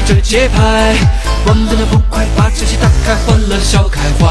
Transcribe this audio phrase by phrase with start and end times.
[0.00, 0.94] 着节拍，
[1.44, 4.26] 我们的不快，把车戏打开，欢乐笑开怀。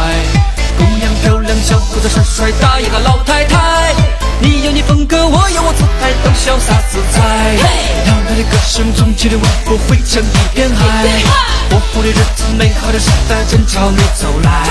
[0.77, 3.93] 姑娘漂亮，小伙子帅帅，大爷和老太太，
[4.39, 7.21] 你有你风格，我有我姿态，都潇洒自在。
[8.05, 11.05] 嘹亮的歌声，纵起的舞步，汇成一片海。
[11.69, 14.65] 活泼的日子，美好的时代正朝你走来。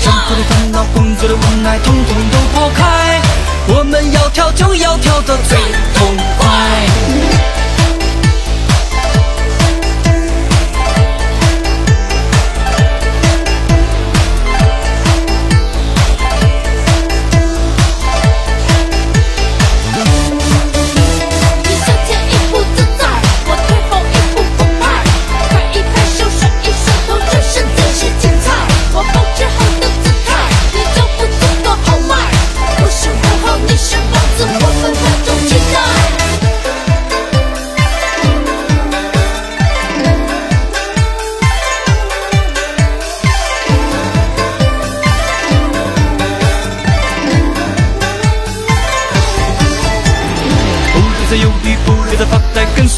[0.00, 3.20] 生活的烦恼，工作的无奈，统统都抛开。
[3.68, 5.58] 我们要跳就要跳得最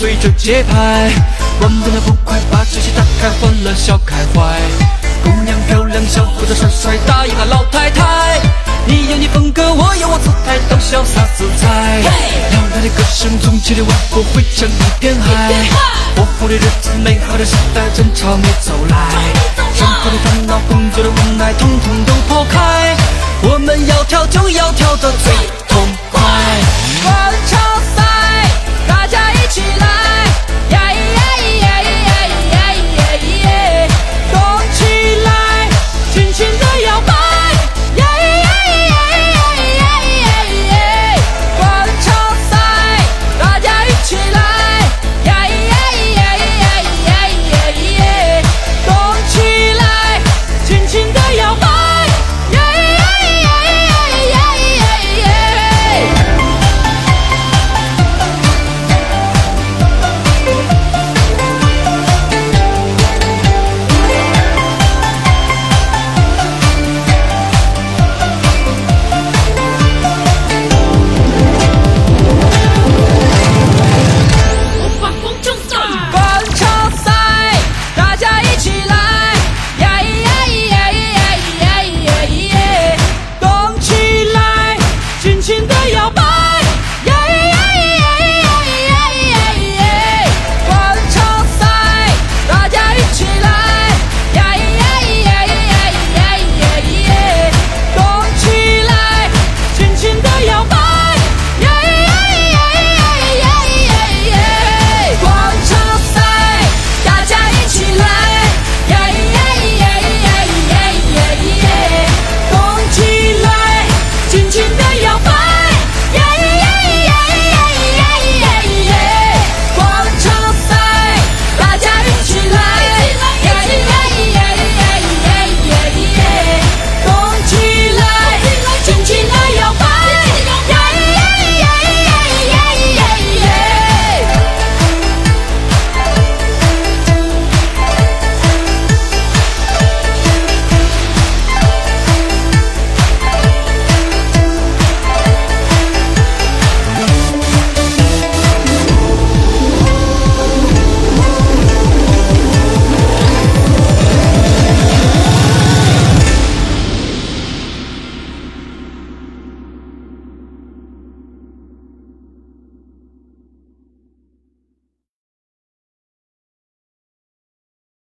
[0.04, 1.10] 随着节拍。
[1.62, 4.60] 我们的不快，把这些打开，欢乐笑开怀。
[5.24, 8.38] 姑娘漂亮，小伙子帅帅，大爷和老太太，
[8.84, 12.04] 你有你风格，我有我姿态，都潇洒自在。
[12.52, 15.54] 嘹亮的歌声，纵起的舞步，汇成一片海。
[16.16, 18.96] 活泼的日子，美好的时代正朝你走来。
[19.74, 22.94] 生活的烦恼，工作的无奈，统统都抛开。
[23.40, 25.32] 我们要跳就要跳得最
[25.66, 25.88] 痛